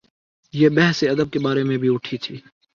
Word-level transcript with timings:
یہ 0.53 0.69
بحث 0.69 1.03
ادب 1.03 1.31
کے 1.31 1.39
بارے 1.39 1.63
میں 1.63 1.77
بھی 1.77 1.93
اٹھی 1.93 2.17
تھی۔ 2.17 2.37